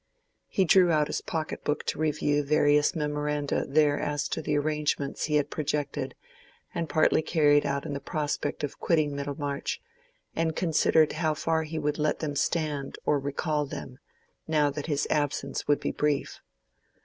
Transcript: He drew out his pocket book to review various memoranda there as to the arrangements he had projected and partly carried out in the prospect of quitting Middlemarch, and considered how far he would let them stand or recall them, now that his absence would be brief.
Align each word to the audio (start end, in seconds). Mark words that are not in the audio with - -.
He 0.47 0.65
drew 0.65 0.89
out 0.89 1.05
his 1.05 1.21
pocket 1.21 1.63
book 1.63 1.83
to 1.85 1.99
review 1.99 2.43
various 2.43 2.95
memoranda 2.95 3.67
there 3.67 3.99
as 3.99 4.27
to 4.29 4.41
the 4.41 4.57
arrangements 4.57 5.25
he 5.25 5.35
had 5.35 5.51
projected 5.51 6.15
and 6.73 6.89
partly 6.89 7.21
carried 7.21 7.67
out 7.67 7.85
in 7.85 7.93
the 7.93 7.99
prospect 7.99 8.63
of 8.63 8.79
quitting 8.79 9.15
Middlemarch, 9.15 9.79
and 10.35 10.55
considered 10.55 11.11
how 11.13 11.35
far 11.35 11.61
he 11.65 11.77
would 11.77 11.99
let 11.99 12.17
them 12.17 12.35
stand 12.35 12.97
or 13.05 13.19
recall 13.19 13.67
them, 13.67 13.99
now 14.47 14.71
that 14.71 14.87
his 14.87 15.05
absence 15.11 15.67
would 15.67 15.79
be 15.79 15.91
brief. 15.91 16.39